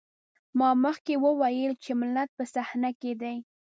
[0.57, 3.35] ما مخکې وويل چې ملت په صحنه کې دی.